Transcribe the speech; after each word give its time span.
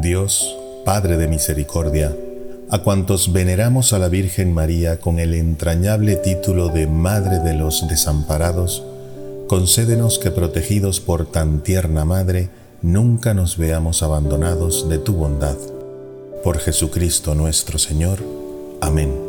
Dios, 0.00 0.56
Padre 0.84 1.16
de 1.16 1.28
Misericordia, 1.28 2.14
a 2.70 2.78
cuantos 2.78 3.32
veneramos 3.32 3.92
a 3.92 3.98
la 3.98 4.08
Virgen 4.08 4.52
María 4.52 5.00
con 5.00 5.18
el 5.18 5.34
entrañable 5.34 6.16
título 6.16 6.68
de 6.68 6.86
Madre 6.86 7.38
de 7.40 7.54
los 7.54 7.88
Desamparados, 7.88 8.84
concédenos 9.48 10.18
que 10.18 10.30
protegidos 10.30 11.00
por 11.00 11.30
tan 11.30 11.62
tierna 11.62 12.04
Madre, 12.04 12.50
nunca 12.82 13.34
nos 13.34 13.56
veamos 13.56 14.02
abandonados 14.02 14.88
de 14.88 14.98
tu 14.98 15.14
bondad. 15.14 15.56
Por 16.44 16.58
Jesucristo 16.58 17.34
nuestro 17.34 17.78
Señor. 17.78 18.18
Amén. 18.80 19.28